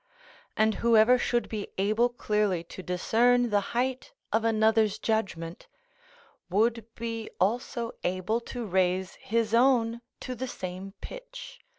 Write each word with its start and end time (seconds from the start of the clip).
And 0.57 0.73
whoever 0.81 1.19
should 1.19 1.47
be 1.47 1.67
able 1.77 2.09
clearly 2.09 2.63
to 2.63 2.81
discern 2.81 3.51
the 3.51 3.59
height 3.77 4.13
of 4.33 4.43
another's 4.43 4.97
judgment, 4.97 5.67
would 6.49 6.87
be 6.95 7.29
also 7.39 7.91
able 8.03 8.39
to 8.49 8.65
raise 8.65 9.13
his 9.21 9.53
own 9.53 10.01
to 10.21 10.33
the 10.33 10.47
same 10.47 10.95
pitch. 11.01 11.59